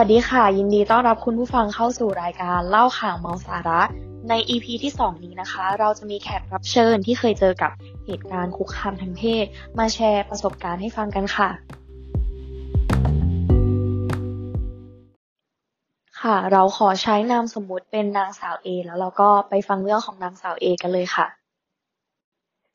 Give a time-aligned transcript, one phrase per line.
[0.00, 3.80] วัสดีค่ะ ยินดีต้อนรับคุณผู้ฟังเข้าสู่รายการเล่าข่าวเมาสาระ
[4.28, 7.72] ใน EP ที่ 2 นี้นะคะ เราจะมีแขกรับเชิญที่เคยเจอกับ
[8.06, 9.44] เหตุการณ์คุกคามทางเพศ
[9.78, 11.48] มาแชร์ประสบการณ์ให้ฟังกันค่ะ
[16.20, 21.26] ค่ะเราขอใช้นามสมมุติเป็นนางสาวเอแล้วเราก็ไปฟังเรื่องของนางสาวเอกันเลยค่ะ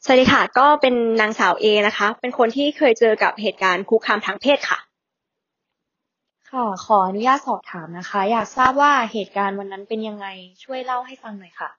[0.03, 4.79] สวัสดีค่ะ ก็เป็นนางสาวเอนะคะ เป็นคนที่เคยเจอกับเหตุการณ์คุกคามทางเพศค่ะ
[6.51, 10.27] ค่ะ ขออนุญาตสอบถามนะคะ อยากทราบว่าเหตุการณ์วันนั้นเป็นยังไง
[10.63, 11.69] ช่วยเล่าให้ฟังหน่อยค่ะ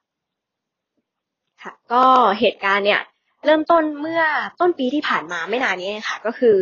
[1.62, 2.04] ค่ะ ก็
[2.40, 3.00] เหตุการณ์เนี่ย
[3.44, 4.22] เริ่มต้นเมื่อ
[4.60, 6.56] ต้นปีที่ผ่านมาไม่นานนี้เองค่ะ ก็คือ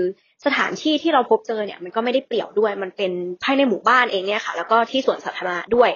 [0.45, 5.91] สถานที่ที่เราพบเจอเนี่ย มันก็ไม่ได้เปลี่ยวด้วย มันเป็นภายในหมู่บ้านเองเนี่ยค่ะ แล้วก็ที่สวนสาธารณะด้วย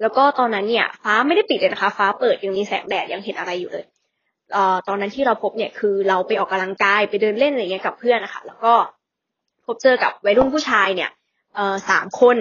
[0.00, 3.84] แล้วก็ตอนนั้นเนี่ย ฟ้าไม่ได้ปิดเลยนะคะ ฟ้าเปิดยังมีแสงแดดยังเห็นอะไรอยู่เลย
[4.52, 8.72] เอ่อตอนนั้นที่เราพบเนี่ยคือเราไปออกกำลังกายไปเดินเล่นอะไรเงี้ยกับเพื่อนนะคะแล้วก็
[9.66, 11.10] พบเจอกับวัยรุ่นผู้ชายเนี่ย
[11.54, 12.36] เอ่อสามคน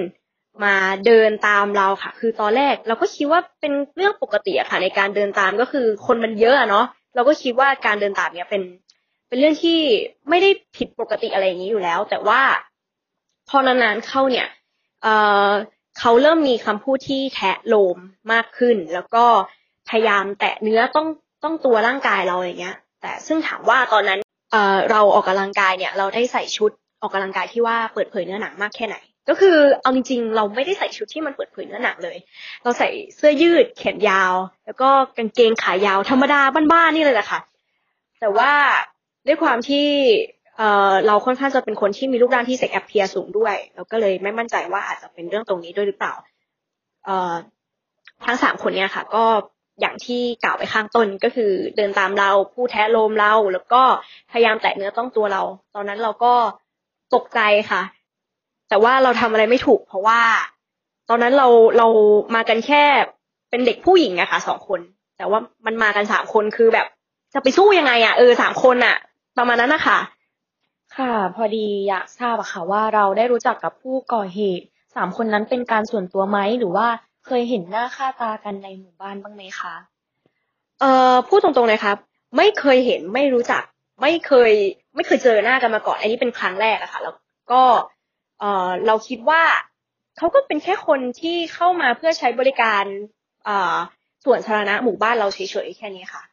[0.64, 0.76] มา
[1.06, 8.62] เดินตามเราค่ะ คือตอนแรกเราก็คิดว่าเป็นเรื่องปกติอะค่ะ ในการเดินตามก็คือคนมันเยอะอะเนาะเราก็คิดว่าการเดินตามเนี่ยเป็น
[9.28, 9.80] เป็นเรื่องที่
[10.30, 12.42] ไม่ได้ผิดปกติอะไรอย่างนี้อยู่แล้ว แต่ว่า
[13.50, 14.48] พอนานๆเข้าเนี่ย
[15.04, 15.16] เอ่
[15.48, 15.50] อ
[16.00, 17.98] เขาเริ่มมีคำพูดที่แทะโลม
[18.32, 19.26] มากขึ้น แล้วก็
[19.90, 21.08] พยายามแตะเนื้อต้อง
[21.44, 24.20] ต้องตัวร่างกายเราอย่างเงี้ย แต่ซึ่งถามว่าตอนนั้น
[24.52, 26.72] เอ่อเราออกกำลังกายเนี่ย เราได้ใส่ชุด
[27.04, 28.98] ออกกำลังกายที่ว่าเปิดเผยเนื้อหนังมากแค่ไหน
[29.30, 32.18] ก็คือเอาจริงๆ เราไม่ได้ใส่ชุดที่มันเปิดเผยเนื้อหนังเลย
[32.64, 34.34] เราใส่เสื้อยืดแขนยาว
[34.66, 37.40] แล้วก็กางเกงขายาวธรรมดาบ้านๆนี่เลยแหละค่ะ
[38.20, 38.52] แต่ว่า
[39.28, 39.88] ด้วยความที่
[40.58, 46.14] เอ่อเราค่อนข้างจะเป็นคนที่มีรูปร่างที่เซ็กแอปเพียสูงด้วยเราก็เลยไม่มั่นใจว่าอาจจะเป็นเรื่องตรงนี้ด้วยหรือเปล่า
[47.06, 47.34] เอ่อ
[48.26, 49.24] ทั้งสามคนเนี่ยค่ะ ก็
[49.82, 53.82] อย่างที่กล่าวไปข้างต้นก็คือเดินตามเราพูดแท้โลมเราแล้วก็
[54.32, 55.42] พยายามแตะเนื้อต้องตัวเรา
[55.76, 56.34] ตอนนั้นเราก็
[57.16, 57.40] ตกใจ
[57.72, 57.82] ค่ะ
[58.70, 60.22] แต่ว่าเราทำอะไรไม่ถูก เพราะว่า
[61.10, 61.48] ตอนนั้นเรา
[61.78, 61.88] เรา
[62.36, 62.84] มากันแค่
[63.50, 64.80] เป็นเด็กผู้หญิงอะค่ะสองคน
[65.18, 66.88] แต่ว่ามันมากันสามคนคือแบบ
[67.34, 68.96] จะไปสู้ยังไงอะเออสามคนอะ
[69.38, 70.00] ประมาณนั้นนะคะ
[70.98, 74.66] ค่ะ พอดีอยากทราบอะค่ะ ว่าเราได้รู้จักกับผู้ก่อเหตุ
[74.96, 76.88] สามคนนั้นเป็นการส่วนตัวไหมหรือว่า
[77.26, 79.76] เคยเห็นหน้าค่าตากันในหมู่บ้านบ้างไหมคะ
[80.80, 81.98] เอ่อพูดตรงๆเลยครับ
[82.38, 83.64] ไม่เคยเห็นไม่รู้จัก
[84.02, 84.52] ไม่เคย
[84.96, 87.16] ไม่เคยเจอหน้ากันมาก่อน อันนี้เป็นครั้งแรกอะค่ะ แล้ว
[87.52, 87.64] ก็
[88.40, 89.42] เอ่อเราคิดว่า
[90.18, 92.84] เขาก็เป็นแค่คนที่เข้ามาเพื่อใช้บริการ
[93.46, 93.76] เอ่อ
[94.26, 96.24] ส่วนสาธารณะหมู่บ้านเราเฉยๆแค่นี้ค่ะ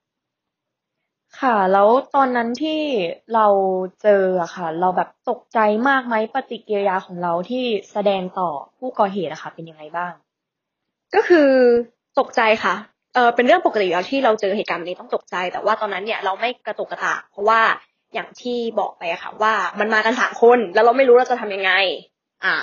[1.41, 2.81] ค่ะ แล้วตอนนั้นที่
[3.35, 3.47] เรา
[4.03, 8.49] เจออะค่ะ เราแบบตกใจมากไหมปฏิกิริยาของเราที่แสดงต่อ
[8.79, 10.13] ผู้ก่อเหตุอะค่ะ เป็นยังไงบ้าง
[11.15, 11.51] ก็คือ
[12.19, 12.75] ตกใจค่ะ
[13.15, 17.61] เออเป็นเรื่องปกติอยู่แล้วที่เราเจอเหตุการณ์แบบนี้ต้องตกใจ แต่ว่าตอนนั้นเนี่ยเราไม่กระตุกกระตากเพราะว่า
[18.15, 21.73] อย่างที่บอกไปอะค่ะ ว่ามันมากันสามคนแล้วเราไม่รู้เราจะทำยังไง
[22.45, 22.55] อ่า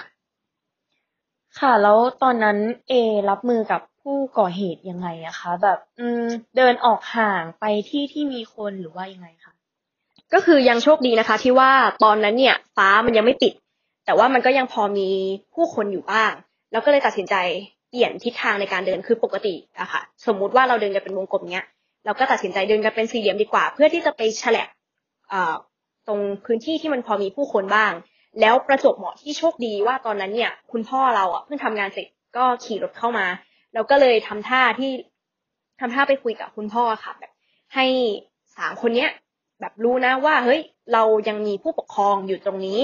[1.59, 2.57] ค่ะ แล้วตอนนั้น
[2.89, 2.93] เอ
[3.29, 6.25] รับมือกับผู้ก่อเหตุยังไงอะคะ แบบ อืม
[6.57, 9.53] เดินออกห่างไปที่ที่มีคนหรือว่ายังไงคะ
[10.33, 11.71] ก็คือยังโชคดีนะคะ ที่ว่า
[12.03, 13.53] ตอนนั้นเนี่ย ฟ้ามันยังไม่ปิด
[14.05, 15.09] แต่ว่ามันก็ยังพอมี
[15.53, 16.31] ผู้คนอยู่บ้าง
[16.71, 17.35] แล้วก็เลยตัดสินใจ
[17.76, 21.65] เป ลี่ยนทิศทางในการเดินคือปกติอะค่ะ สมมุติว่าเราเดินกันเป็นวงกลมเนี้ย
[22.05, 24.67] เราก็ตัดสินใจเดินกันเป็นสี่เหลี่ยมดีกว่า เพื่อที่จะไปฉลับ
[25.31, 25.55] อ่า
[26.07, 27.91] ตรงพื้นที่ที่มันพอมีผู้คนบ้าง
[28.41, 33.25] แล้วประจบเหมาะที่โชคดีว่าตอนนั้นเนี่ย คุณพ่อเราอะเพิ่งทำงานเสร็จก็ขี่รถเข้ามา
[33.73, 34.91] เราก็เลยทำท่าที่
[35.79, 37.31] ทำท่าไปคุยกับคุณพ่อค่ะแบบ
[37.75, 37.85] ให้
[38.57, 39.09] สามคนเนี้ย
[39.59, 40.61] แบบรู้นะว่าเฮ้ย
[40.93, 42.81] เรายังมีผู้ปกครองอยู่ตรงนี้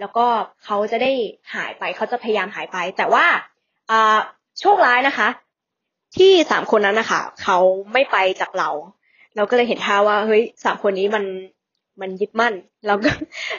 [0.00, 0.26] แล้วก็
[0.64, 1.12] เขาจะได้
[1.54, 3.24] หายไปเขาจะพยายามหายไป แต่ว่า
[4.60, 5.28] โชคร้ายนะคะ
[6.16, 7.58] ที่สามคนนั้นนะคะเขา
[7.92, 8.70] ไม่ไปจากเรา
[9.36, 11.24] เราก็เลยเห็นท่าว่าเฮ้ยสามคนนี้มัน
[12.00, 12.54] มันยึดมั่น
[12.86, 13.10] เราก็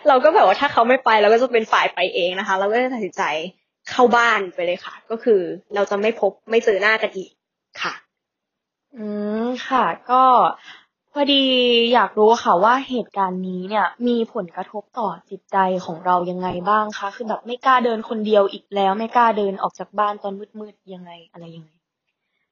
[0.07, 3.23] เราก็แบบว่าถ้าเขาไม่ไปเราก็จะเป็นฝ่ายไปเองนะคะ เราก็เลยตัดสินใจ
[3.89, 5.39] เข้าบ้านไปเลยค่ะ ก็คือ
[5.75, 7.29] เราจะไม่พบไม่เจอหน้ากันอีก
[7.81, 7.93] ค่ะ
[8.97, 9.05] อื
[9.43, 10.23] มค่ะ ก็
[11.17, 11.43] พอดี
[11.93, 21.69] อยากรู้ค่ะว่าเหตุการณ์นี้เนี่ยมีผลกระทบต่อจิตใจของเรายังไงบ้างคะ คือแบบไม่กล้าเดินคนเดียวอีกแล้ว ไม่กล้าเดินออกจากบ้านตอนมืดๆยังไงอะไรยังไง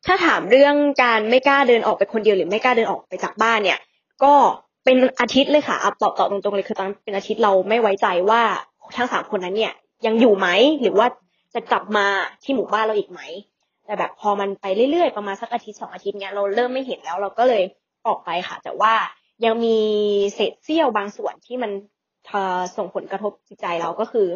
[0.05, 3.79] ถ้าถามเรื่องการไม่กล้าเดินออกไปคนเดียวหรือไม่กล้าเดินออกไปจากบ้านเนี่ย
[4.23, 4.33] ก็
[4.85, 8.41] เป็นอาทิตย์เลยค่ะเอาตอบตอบตรงๆเลยคือตอนนนเป็นอาทิตย์เราไม่ไว้ใจว่า
[8.97, 9.73] ทั้งสามคนนั้นเนี่ย
[10.05, 10.47] ยังอยู่ไหม
[10.81, 11.07] หรือว่า
[11.53, 12.05] จะกลับมา
[12.43, 13.21] ที่หมู่บ้านเราอีกไหม
[13.85, 17.63] แต่แบบพอมันไปเรื่อยๆประมาณสักอาทิตย์สองอาทิตย์เนี้ยเราเริ่มไม่เห็นแล้วเราก็เลย
[18.07, 18.93] ออกไปค่ะ แต่ว่า
[19.45, 19.77] ยังมี
[20.33, 21.71] เศษเสี้ยวบางส่วนที่มัน
[22.77, 24.27] ส่งผลกระทบจิตใจเราก็คือ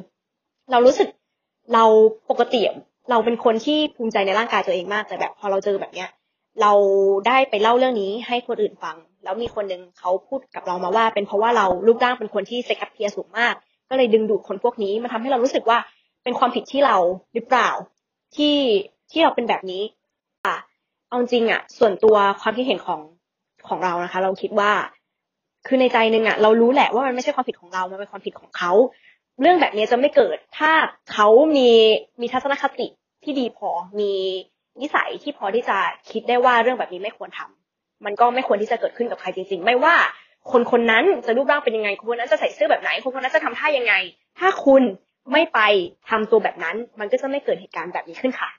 [0.72, 1.10] เรารู้สึก
[1.74, 1.84] เรา
[2.30, 2.62] ปกติ
[3.10, 6.10] เราเป็นคนที่ภูมิใจในร่างกายตัวเองมาก แต่แบบพอเราเจอแบบเนี้ย
[6.62, 6.74] เรา
[7.28, 13.54] ได้ไปเล่าเรื่องนี้ให้คนอื่นฟัง แล้วมีคนหนึ่งเขาพูดกับเรามาว่า เป็นเพราะว่าเรารูปร่างเป็นคนที่เซ็กแอปเพียสูงมาก
[13.90, 15.78] ก็เลยดึงดูดคนพวกนี้มันทำให้เรารู้สึกว่า
[16.24, 16.98] เป็นความผิดที่เรา
[17.34, 17.70] หรือเปล่า
[18.36, 18.56] ที่
[19.12, 19.84] ที่เราเป็นแบบนี้
[20.46, 20.56] อะ
[21.08, 23.02] เอาจริงอะ ส่วนตัวความคิดเห็นของ
[23.70, 24.72] ของเรานะคะ เราคิดว่า
[25.68, 28.72] คือในใจหนึ่งอะเรารู้แหละว่ามันไม่ใช่ความผิดของเรา มันเป็นความผิดของเขา
[29.42, 30.72] เรื่องแบบนี้จะไม่เกิดถ้า
[31.12, 31.28] เขา
[31.58, 31.70] มี
[32.22, 32.88] มีทัศนคติ
[33.24, 33.70] ที่ดีพอ
[34.00, 34.12] มี
[34.82, 35.78] นิสัยที่พอที่จะ
[36.12, 39.96] คิดได้ว่าเรื่องแบบนี้ไม่ควรทำมันก็ไม่ควรที่จะเกิดขึ้นกับใครจริง ๆ ไม่ว่า
[40.52, 43.94] คนคนนั้นจะรูปร่างเป็นยังไง คนคนนั้นจะใส่เสื้อแบบไหน คนคนนั้นจะทำท่ายังไง
[44.40, 44.82] ถ้าคุณ
[45.32, 45.60] ไม่ไป
[46.10, 48.50] ทำตัวแบบนั้น มันก็จะไม่เกิดเหตุการณ์แบบนี้ขึ้นค่ะ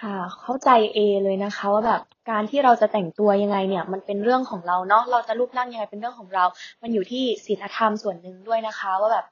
[0.00, 2.00] ค่ะ เข้าใจเอเลยนะคะ ว่าแบบ
[2.30, 6.44] การที่เราจะแต่งตัวยังไงเนี่ย มันเป็นเรื่องของเราเนาะเราจะรูปร่างยังไงเป็นเรื่องของเรา
[6.82, 9.24] มันอยู่ที่ศีลธรรมส่วนหนึ่งด้วยนะคะ ว่าแบบ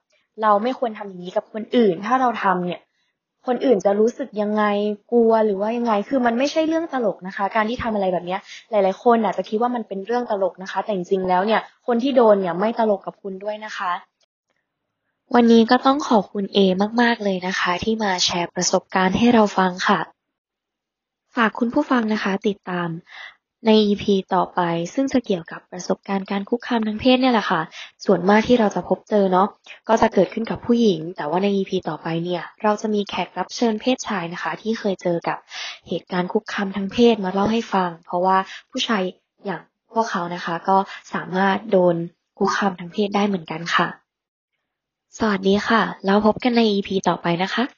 [0.43, 2.81] เราไม่ควรทำอย่างนี้กับคนอื่น ถ้าเราทำเนี่ย
[3.47, 4.65] คนอื่นจะรู้สึกยังไง
[5.13, 8.41] กลัวหรือว่ายังไง คือมันไม่ใช่เรื่องตลกนะคะ การที่ทำอะไรแบบเนี้ย
[8.71, 13.93] หลาย ๆ คนอาจจะคิดว่ามันเป็นเรื่องตลกนะคะ แต่จริงๆแล้วเนี่ย คนที่โดนเนี่ยไม่ตลกกับคุณด้วยนะคะ
[15.35, 16.59] วันนี้ก็ต้องขอบคุณเอ
[17.03, 20.16] มาก ๆ เลยนะคะ ที่มาแชร์ประสบการณ์ให้เราฟังค่ะ
[21.37, 22.89] ฝากคุณผู้ฟังนะคะติดตาม
[23.67, 24.05] ใน EP
[24.35, 24.61] ต่อไป
[24.95, 27.61] ซึ่งจะเกี่ยวกับประสบการณ์การคุกคามทางเพศเนี่ยแหละค่ะ
[28.05, 29.49] ส่วนมากที่เราจะพบเจอเนาะ
[29.89, 35.39] ก็จะเกิดขึ้นกับผู้หญิง แต่ว่าใน EP ต่อไปเนี่ย เราจะมีแขกรับเชิญเพศชายนะคะ ที่เคยเจอกับ
[35.89, 38.37] เหตุการณ์คุกคามทางเพศมาเล่าให้ฟัง เพราะว่า
[38.71, 39.03] ผู้ชาย
[39.47, 39.63] อย่าง
[39.93, 40.77] พวกเขานะคะ ก็
[41.15, 41.97] สามารถโดน
[42.39, 43.89] คุกคามทางเพศได้เหมือนกันค่ะ
[45.19, 47.76] สวัสดีค่ะ แล้วพบกันใน EP ต่อไปนะคะ